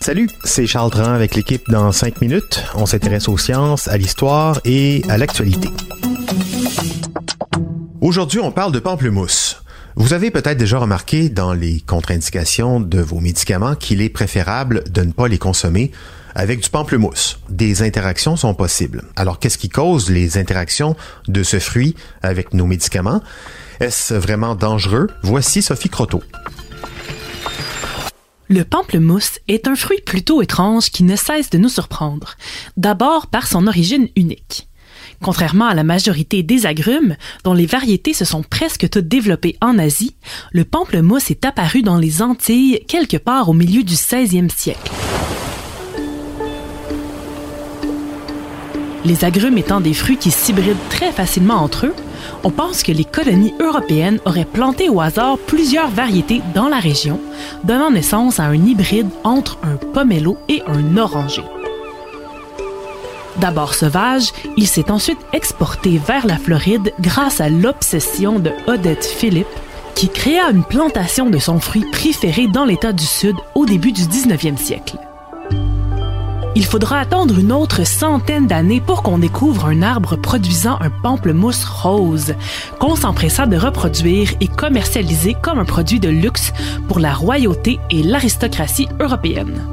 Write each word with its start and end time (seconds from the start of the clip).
Salut, 0.00 0.28
c'est 0.42 0.66
Charles 0.66 0.90
Dran 0.90 1.12
avec 1.12 1.36
l'équipe 1.36 1.62
dans 1.70 1.92
5 1.92 2.20
minutes. 2.20 2.64
On 2.74 2.86
s'intéresse 2.86 3.28
aux 3.28 3.38
sciences, 3.38 3.86
à 3.86 3.96
l'histoire 3.96 4.60
et 4.64 5.04
à 5.08 5.16
l'actualité. 5.16 5.68
Aujourd'hui, 8.00 8.40
on 8.40 8.50
parle 8.50 8.72
de 8.72 8.80
pamplemousse. 8.80 9.62
Vous 9.94 10.12
avez 10.12 10.32
peut-être 10.32 10.58
déjà 10.58 10.80
remarqué 10.80 11.28
dans 11.28 11.52
les 11.52 11.80
contre-indications 11.80 12.80
de 12.80 13.00
vos 13.00 13.20
médicaments 13.20 13.76
qu'il 13.76 14.02
est 14.02 14.08
préférable 14.08 14.82
de 14.90 15.02
ne 15.02 15.12
pas 15.12 15.28
les 15.28 15.38
consommer 15.38 15.92
avec 16.34 16.60
du 16.60 16.68
pamplemousse. 16.68 17.38
Des 17.48 17.82
interactions 17.82 18.34
sont 18.34 18.54
possibles. 18.54 19.04
Alors, 19.14 19.38
qu'est-ce 19.38 19.58
qui 19.58 19.68
cause 19.68 20.10
les 20.10 20.36
interactions 20.36 20.96
de 21.28 21.44
ce 21.44 21.60
fruit 21.60 21.94
avec 22.22 22.54
nos 22.54 22.66
médicaments? 22.66 23.22
Est-ce 23.78 24.14
vraiment 24.14 24.56
dangereux? 24.56 25.06
Voici 25.22 25.62
Sophie 25.62 25.90
Croteau. 25.90 26.24
Le 28.52 28.64
pamplemousse 28.64 29.38
est 29.46 29.68
un 29.68 29.76
fruit 29.76 30.00
plutôt 30.04 30.42
étrange 30.42 30.90
qui 30.90 31.04
ne 31.04 31.14
cesse 31.14 31.50
de 31.50 31.58
nous 31.58 31.68
surprendre. 31.68 32.34
D'abord 32.76 33.28
par 33.28 33.46
son 33.46 33.68
origine 33.68 34.08
unique. 34.16 34.68
Contrairement 35.22 35.68
à 35.68 35.74
la 35.74 35.84
majorité 35.84 36.42
des 36.42 36.66
agrumes, 36.66 37.14
dont 37.44 37.54
les 37.54 37.66
variétés 37.66 38.12
se 38.12 38.24
sont 38.24 38.42
presque 38.42 38.90
toutes 38.90 39.06
développées 39.06 39.56
en 39.60 39.78
Asie, 39.78 40.16
le 40.50 40.64
pamplemousse 40.64 41.30
est 41.30 41.44
apparu 41.44 41.82
dans 41.82 41.96
les 41.96 42.22
Antilles 42.22 42.80
quelque 42.88 43.18
part 43.18 43.48
au 43.48 43.52
milieu 43.52 43.84
du 43.84 43.94
16e 43.94 44.50
siècle. 44.50 44.90
Les 49.04 49.24
agrumes 49.24 49.58
étant 49.58 49.80
des 49.80 49.94
fruits 49.94 50.18
qui 50.18 50.32
s'hybrident 50.32 50.88
très 50.88 51.12
facilement 51.12 51.62
entre 51.62 51.86
eux, 51.86 51.94
on 52.44 52.50
pense 52.50 52.82
que 52.82 52.92
les 52.92 53.04
colonies 53.04 53.54
européennes 53.60 54.20
auraient 54.24 54.44
planté 54.44 54.88
au 54.88 55.00
hasard 55.00 55.38
plusieurs 55.38 55.88
variétés 55.88 56.42
dans 56.54 56.68
la 56.68 56.78
région, 56.78 57.20
donnant 57.64 57.90
naissance 57.90 58.40
à 58.40 58.44
un 58.44 58.54
hybride 58.54 59.08
entre 59.24 59.58
un 59.62 59.76
pomelo 59.76 60.38
et 60.48 60.62
un 60.66 60.96
oranger. 60.96 61.44
D'abord 63.36 63.74
sauvage, 63.74 64.32
il 64.56 64.66
s'est 64.66 64.90
ensuite 64.90 65.20
exporté 65.32 65.98
vers 65.98 66.26
la 66.26 66.36
Floride 66.36 66.92
grâce 67.00 67.40
à 67.40 67.48
l'obsession 67.48 68.38
de 68.38 68.50
Odette 68.66 69.06
Philippe, 69.06 69.46
qui 69.94 70.08
créa 70.08 70.50
une 70.50 70.64
plantation 70.64 71.30
de 71.30 71.38
son 71.38 71.58
fruit 71.58 71.84
préféré 71.90 72.48
dans 72.48 72.64
l'État 72.64 72.92
du 72.92 73.04
Sud 73.04 73.36
au 73.54 73.66
début 73.66 73.92
du 73.92 74.02
19e 74.02 74.56
siècle. 74.56 74.96
Il 76.56 76.64
faudra 76.64 76.98
attendre 76.98 77.38
une 77.38 77.52
autre 77.52 77.86
centaine 77.86 78.48
d'années 78.48 78.80
pour 78.80 79.02
qu'on 79.02 79.18
découvre 79.18 79.66
un 79.66 79.82
arbre 79.82 80.16
produisant 80.16 80.78
un 80.80 80.90
pamplemousse 80.90 81.64
rose, 81.64 82.34
qu'on 82.80 82.96
s'empressa 82.96 83.46
de 83.46 83.56
reproduire 83.56 84.32
et 84.40 84.48
commercialiser 84.48 85.36
comme 85.40 85.60
un 85.60 85.64
produit 85.64 86.00
de 86.00 86.08
luxe 86.08 86.52
pour 86.88 86.98
la 86.98 87.14
royauté 87.14 87.78
et 87.90 88.02
l'aristocratie 88.02 88.88
européenne. 88.98 89.64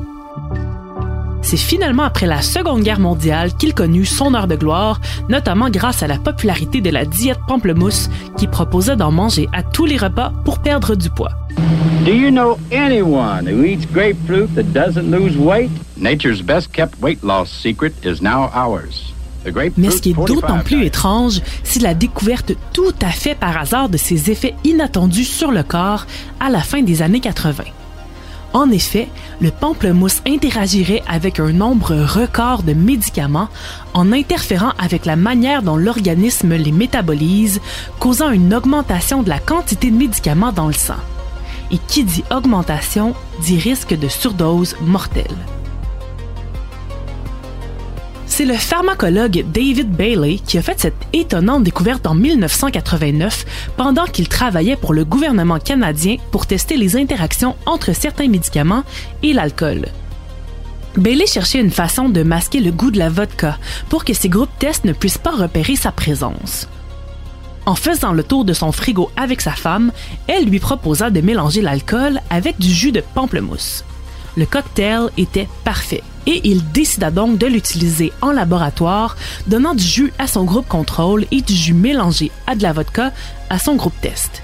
C'est 1.42 1.58
finalement 1.58 2.04
après 2.04 2.28
la 2.28 2.42
Seconde 2.42 2.82
Guerre 2.84 3.00
mondiale 3.00 3.54
qu'il 3.56 3.74
connut 3.74 4.06
son 4.06 4.34
heure 4.36 4.48
de 4.48 4.56
gloire, 4.56 5.00
notamment 5.30 5.70
grâce 5.70 6.04
à 6.04 6.08
la 6.08 6.20
popularité 6.20 6.82
de 6.82 6.90
la 6.90 7.06
diète 7.06 7.40
pamplemousse 7.48 8.10
qui 8.38 8.48
proposait 8.48 8.98
d'en 8.98 9.12
manger 9.12 9.48
à 9.54 9.64
tous 9.64 9.86
les 9.86 9.98
repas 9.98 10.32
pour 10.44 10.60
perdre 10.60 10.96
du 10.96 11.10
poids. 11.10 11.32
Do 12.06 12.14
you 12.14 12.32
know 12.32 12.58
anyone 12.72 13.46
who 13.46 13.64
eats 13.66 13.86
grapefruit 13.86 14.56
that 14.56 14.72
doesn't 14.74 15.12
lose 15.12 15.38
weight? 15.38 15.72
Nature's 15.98 16.42
best 16.42 16.72
kept 16.72 17.00
weight 17.02 17.24
loss 17.24 17.50
secret 17.50 17.94
is 18.06 18.22
now 18.22 18.50
ours. 18.54 19.14
Mais 19.78 19.92
ce 19.92 20.02
qui 20.02 20.12
est 20.12 20.14
d'autant 20.14 20.60
plus 20.60 20.86
étrange, 20.86 21.42
c'est 21.64 21.82
la 21.82 21.94
découverte 21.94 22.52
tout 22.74 22.94
à 23.02 23.10
fait 23.10 23.36
par 23.36 23.58
hasard 23.58 23.90
de 23.90 23.98
ses 23.98 24.32
effets 24.32 24.56
inattendus 24.64 25.26
sur 25.26 25.52
le 25.52 25.64
corps 25.64 26.06
à 26.40 26.50
la 26.50 26.60
fin 26.60 26.82
des 26.82 27.02
années 27.02 27.20
80. 27.20 27.64
En 28.54 28.72
effet, 28.72 29.08
le 29.42 29.52
pamplemousse 29.52 30.22
interagirait 30.26 31.04
avec 31.08 31.40
un 31.40 31.52
nombre 31.52 31.96
record 31.96 32.64
de 32.64 32.74
médicaments 32.74 33.50
en 33.94 34.12
interférant 34.12 34.72
avec 34.80 35.06
la 35.06 35.16
manière 35.16 35.62
dont 35.62 35.78
l'organisme 35.78 36.56
les 36.56 36.72
métabolise, 36.72 37.62
causant 38.00 38.32
une 38.32 38.54
augmentation 38.54 39.24
de 39.24 39.30
la 39.30 39.40
quantité 39.40 39.92
de 39.92 39.98
médicaments 39.98 40.52
dans 40.52 40.68
le 40.68 40.74
sang 40.74 40.96
et 41.72 41.78
qui 41.88 42.04
dit 42.04 42.24
augmentation 42.32 43.14
dit 43.42 43.60
risque 43.60 43.98
de 43.98 44.08
surdose 44.08 44.76
mortelle. 44.82 45.36
C'est 48.38 48.46
le 48.46 48.54
pharmacologue 48.54 49.46
David 49.52 49.90
Bailey 49.90 50.38
qui 50.38 50.60
a 50.60 50.62
fait 50.62 50.80
cette 50.80 51.08
étonnante 51.12 51.64
découverte 51.64 52.06
en 52.06 52.14
1989 52.14 53.72
pendant 53.78 54.06
qu'il 54.06 54.28
travaillait 54.28 54.76
pour 54.76 54.94
le 54.94 55.06
gouvernement 55.06 55.58
canadien 55.58 56.18
pour 56.30 56.46
tester 56.46 56.78
les 56.78 56.96
interactions 56.96 57.56
entre 57.66 57.94
certains 57.94 58.28
médicaments 58.28 58.84
et 59.24 59.34
l'alcool. 59.34 59.88
Bailey 60.98 61.26
cherchait 61.26 61.60
une 61.60 61.72
façon 61.72 62.10
de 62.10 62.22
masquer 62.22 62.60
le 62.60 62.72
goût 62.72 62.92
de 62.92 63.00
la 63.00 63.10
vodka 63.10 63.58
pour 63.90 64.06
que 64.06 64.14
ses 64.14 64.30
groupes 64.30 64.58
tests 64.60 64.86
ne 64.86 64.94
puissent 64.94 65.18
pas 65.18 65.36
repérer 65.36 65.76
sa 65.76 65.92
présence. 65.92 66.68
En 67.68 67.76
faisant 67.76 68.14
le 68.14 68.24
tour 68.24 68.46
de 68.46 68.54
son 68.54 68.72
frigo 68.72 69.12
avec 69.18 69.42
sa 69.42 69.52
femme, 69.52 69.92
elle 70.28 70.46
lui 70.46 70.58
proposa 70.58 71.10
de 71.10 71.20
mélanger 71.20 71.62
l'alcool 71.62 72.22
avec 72.30 72.58
du 72.58 72.72
jus 72.72 72.94
de 72.94 73.04
pamplemousse. 73.14 73.84
Le 74.38 74.46
cocktail 74.46 75.10
était 75.18 75.50
parfait 75.66 76.02
et 76.28 76.48
il 76.48 76.66
décida 76.72 77.12
donc 77.12 77.38
de 77.38 77.46
l'utiliser 77.46 78.14
en 78.22 78.32
laboratoire, 78.32 79.18
donnant 79.48 79.76
du 79.76 79.84
jus 79.84 80.14
à 80.18 80.28
son 80.28 80.46
groupe 80.46 80.70
contrôle 80.70 81.26
et 81.30 81.42
du 81.42 81.54
jus 81.54 81.74
mélangé 81.74 82.32
à 82.48 82.56
de 82.56 82.64
la 82.64 82.72
vodka 82.72 83.12
à 83.50 83.60
son 83.60 83.76
groupe 83.76 84.00
test. 84.00 84.44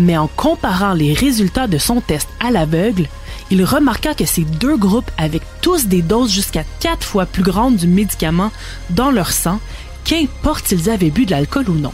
Mais 0.00 0.18
en 0.18 0.26
comparant 0.26 0.94
les 0.94 1.14
résultats 1.14 1.68
de 1.68 1.78
son 1.78 2.00
test 2.00 2.28
à 2.44 2.50
l'aveugle, 2.50 3.06
il 3.52 3.64
remarqua 3.64 4.14
que 4.14 4.26
ces 4.26 4.42
deux 4.42 4.76
groupes 4.76 5.10
avaient 5.18 5.40
tous 5.60 5.86
des 5.86 6.02
doses 6.02 6.32
jusqu'à 6.32 6.64
quatre 6.80 7.04
fois 7.04 7.26
plus 7.26 7.44
grandes 7.44 7.76
du 7.76 7.86
médicament 7.86 8.50
dans 8.90 9.12
leur 9.12 9.30
sang 9.30 9.60
qu'importe 10.04 10.68
s'ils 10.68 10.90
avaient 10.90 11.10
bu 11.10 11.26
de 11.26 11.30
l'alcool 11.30 11.68
ou 11.68 11.74
non. 11.74 11.92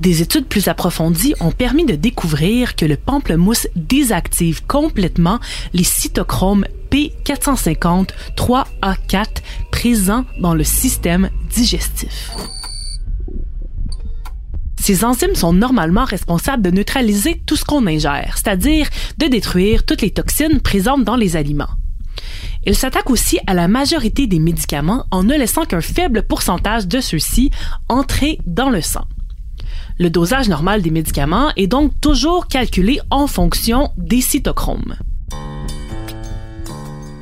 Des 0.00 0.22
études 0.22 0.46
plus 0.46 0.68
approfondies 0.68 1.34
ont 1.40 1.50
permis 1.50 1.84
de 1.84 1.94
découvrir 1.94 2.76
que 2.76 2.84
le 2.84 2.96
pamplemousse 2.96 3.66
désactive 3.74 4.64
complètement 4.64 5.40
les 5.72 5.84
cytochromes 5.84 6.64
P450 6.90 8.10
3A4 8.36 9.26
présents 9.70 10.24
dans 10.40 10.54
le 10.54 10.64
système 10.64 11.30
digestif. 11.50 12.30
Ces 14.88 15.04
enzymes 15.04 15.34
sont 15.34 15.52
normalement 15.52 16.06
responsables 16.06 16.62
de 16.62 16.70
neutraliser 16.70 17.42
tout 17.44 17.56
ce 17.56 17.64
qu'on 17.66 17.86
ingère, 17.86 18.38
c'est-à-dire 18.38 18.88
de 19.18 19.26
détruire 19.26 19.84
toutes 19.84 20.00
les 20.00 20.12
toxines 20.12 20.62
présentes 20.62 21.04
dans 21.04 21.14
les 21.14 21.36
aliments. 21.36 21.68
Ils 22.64 22.74
s'attaquent 22.74 23.10
aussi 23.10 23.38
à 23.46 23.52
la 23.52 23.68
majorité 23.68 24.26
des 24.26 24.38
médicaments 24.38 25.04
en 25.10 25.24
ne 25.24 25.36
laissant 25.36 25.66
qu'un 25.66 25.82
faible 25.82 26.22
pourcentage 26.22 26.88
de 26.88 27.02
ceux-ci 27.02 27.50
entrer 27.90 28.38
dans 28.46 28.70
le 28.70 28.80
sang. 28.80 29.04
Le 29.98 30.08
dosage 30.08 30.48
normal 30.48 30.80
des 30.80 30.90
médicaments 30.90 31.52
est 31.58 31.66
donc 31.66 31.92
toujours 32.00 32.46
calculé 32.46 32.98
en 33.10 33.26
fonction 33.26 33.90
des 33.98 34.22
cytochromes. 34.22 34.96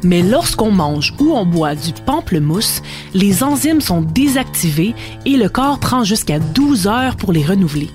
Mais 0.06 0.22
lorsqu'on 0.22 0.70
mange 0.70 1.14
ou 1.18 1.32
on 1.32 1.44
boit 1.44 1.74
du 1.74 1.92
pamplemousse, 1.92 2.80
les 3.12 3.42
enzymes 3.42 3.80
sont 3.80 4.02
désactivées 4.02 4.94
et 5.24 5.36
le 5.36 5.48
corps 5.48 5.80
prend 5.80 6.04
jusqu'à 6.04 6.38
12 6.38 6.86
heures 6.86 7.16
pour 7.16 7.32
les 7.32 7.44
renouveler. 7.44 7.90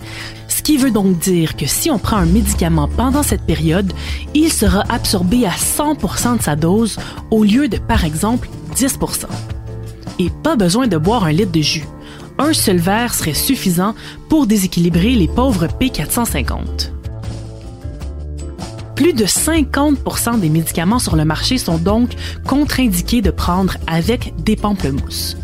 Ce 0.49 0.61
qui 0.61 0.75
veut 0.75 0.91
donc 0.91 1.19
dire 1.19 1.55
que 1.55 1.65
si 1.67 1.89
on 1.89 1.99
prend 1.99 2.17
un 2.17 2.25
médicament 2.25 2.89
pendant 2.89 3.23
cette 3.23 3.43
période, 3.43 3.93
il 4.33 4.51
sera 4.51 4.83
absorbé 4.89 5.45
à 5.45 5.51
100% 5.51 6.39
de 6.39 6.41
sa 6.43 6.57
dose 6.57 6.97
au 7.29 7.45
lieu 7.45 7.69
de 7.69 7.77
par 7.77 8.03
exemple 8.03 8.49
10%. 8.75 9.27
Et 10.19 10.29
pas 10.43 10.57
besoin 10.57 10.87
de 10.87 10.97
boire 10.97 11.23
un 11.23 11.31
litre 11.31 11.53
de 11.53 11.61
jus. 11.61 11.85
Un 12.37 12.51
seul 12.51 12.77
verre 12.77 13.13
serait 13.13 13.33
suffisant 13.33 13.95
pour 14.27 14.47
déséquilibrer 14.47 15.15
les 15.15 15.29
pauvres 15.29 15.67
P450. 15.67 16.91
Plus 19.01 19.13
de 19.13 19.25
50% 19.25 20.39
des 20.39 20.49
médicaments 20.49 20.99
sur 20.99 21.15
le 21.15 21.25
marché 21.25 21.57
sont 21.57 21.79
donc 21.79 22.11
contre-indiqués 22.45 23.23
de 23.23 23.31
prendre 23.31 23.75
avec 23.87 24.35
des 24.43 24.55
pamplemousses. 24.55 25.37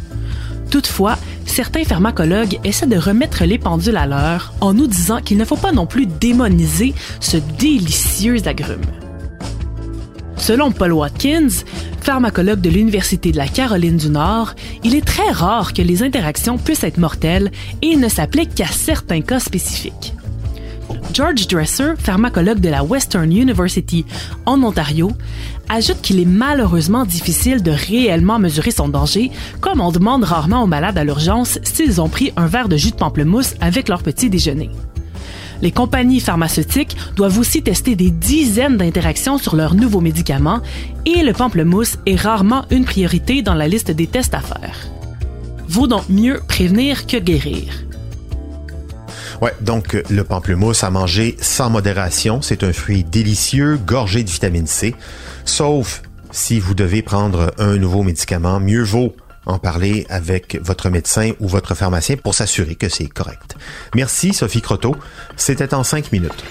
Toutefois, 0.69 1.18
certains 1.48 1.83
pharmacologues 1.83 2.59
essaient 2.63 2.86
de 2.86 3.00
remettre 3.00 3.45
les 3.45 3.57
pendules 3.57 3.98
à 3.98 4.06
l'heure 4.06 4.54
en 4.62 4.75
nous 4.75 4.86
disant 4.86 5.21
qu'il 5.21 5.38
ne 5.38 5.44
faut 5.44 5.56
pas 5.56 5.71
non 5.71 5.88
plus 5.88 6.06
démoniser 6.06 6.94
ce 7.19 7.38
délicieux 7.57 8.48
agrume. 8.48 8.86
Selon 10.36 10.71
Paul 10.71 10.94
Watkins, 10.94 11.63
pharmacologue 12.00 12.62
de 12.62 12.69
l'Université 12.69 13.31
de 13.31 13.38
la 13.38 13.48
Caroline 13.48 13.98
du 13.98 14.09
Nord, 14.09 14.54
il 14.83 14.94
est 14.94 15.04
très 15.04 15.31
rare 15.31 15.74
que 15.74 15.81
les 15.81 16.04
interactions 16.04 16.59
puissent 16.59 16.83
être 16.83 17.00
mortelles 17.00 17.51
et 17.81 17.95
ne 17.95 18.07
s'applique 18.07 18.54
qu'à 18.54 18.68
certains 18.68 19.21
cas 19.21 19.39
spécifiques. 19.39 20.13
George 21.17 21.47
Dresser, 21.47 21.93
pharmacologue 21.97 22.59
de 22.59 22.69
la 22.69 22.83
Western 22.83 23.31
University 23.31 24.05
en 24.45 24.61
Ontario, 24.61 25.11
ajoute 25.67 25.99
qu'il 26.03 26.19
est 26.19 26.25
malheureusement 26.25 27.05
difficile 27.05 27.63
de 27.63 27.71
réellement 27.71 28.37
mesurer 28.37 28.69
son 28.69 28.87
danger, 28.87 29.31
comme 29.59 29.81
on 29.81 29.91
demande 29.91 30.23
rarement 30.23 30.61
aux 30.61 30.67
malades 30.67 30.95
à 30.95 31.03
l'urgence 31.03 31.57
s'ils 31.63 31.99
ont 31.99 32.07
pris 32.07 32.33
un 32.37 32.45
verre 32.45 32.69
de 32.69 32.77
jus 32.77 32.91
de 32.91 32.97
pamplemousse 32.97 33.55
avec 33.61 33.89
leur 33.89 34.03
petit 34.03 34.29
déjeuner. 34.29 34.69
Les 35.63 35.71
compagnies 35.71 36.19
pharmaceutiques 36.19 36.95
doivent 37.15 37.39
aussi 37.39 37.63
tester 37.63 37.95
des 37.95 38.11
dizaines 38.11 38.77
d'interactions 38.77 39.39
sur 39.39 39.55
leurs 39.55 39.73
nouveaux 39.73 40.01
médicaments 40.01 40.61
et 41.07 41.23
le 41.23 41.33
pamplemousse 41.33 41.97
est 42.05 42.21
rarement 42.21 42.65
une 42.69 42.85
priorité 42.85 43.41
dans 43.41 43.55
la 43.55 43.67
liste 43.67 43.89
des 43.89 44.05
tests 44.05 44.35
à 44.35 44.39
faire. 44.39 44.87
Vaut 45.67 45.87
donc 45.87 46.09
mieux 46.09 46.41
prévenir 46.47 47.07
que 47.07 47.17
guérir. 47.17 47.86
Ouais, 49.41 49.53
donc 49.61 49.97
le 50.09 50.23
pamplemousse 50.23 50.83
à 50.83 50.89
manger 50.89 51.37
sans 51.41 51.69
modération, 51.69 52.41
c'est 52.41 52.63
un 52.63 52.73
fruit 52.73 53.03
délicieux, 53.03 53.77
gorgé 53.77 54.23
de 54.23 54.29
vitamine 54.29 54.65
C. 54.67 54.95
Sauf 55.45 56.01
si 56.31 56.59
vous 56.59 56.73
devez 56.73 57.01
prendre 57.01 57.53
un 57.59 57.77
nouveau 57.77 58.03
médicament, 58.03 58.59
mieux 58.59 58.83
vaut 58.83 59.15
en 59.45 59.59
parler 59.59 60.05
avec 60.09 60.59
votre 60.61 60.89
médecin 60.89 61.31
ou 61.39 61.47
votre 61.47 61.73
pharmacien 61.75 62.17
pour 62.17 62.35
s'assurer 62.35 62.75
que 62.75 62.89
c'est 62.89 63.07
correct. 63.07 63.55
Merci 63.95 64.33
Sophie 64.33 64.61
Croteau. 64.61 64.95
C'était 65.37 65.73
en 65.73 65.83
cinq 65.83 66.11
minutes. 66.11 66.43